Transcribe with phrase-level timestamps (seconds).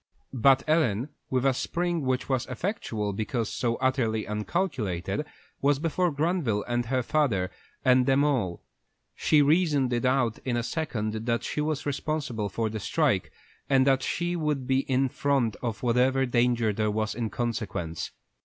[0.33, 5.27] But Ellen, with a spring which was effectual because so utterly uncalculated,
[5.61, 7.51] was before Granville and her father,
[7.85, 8.63] and them all.
[9.13, 13.31] She reasoned it out in a second that she was responsible for the strike,
[13.69, 18.09] and that she would be in the front of whatever danger there was in consequence.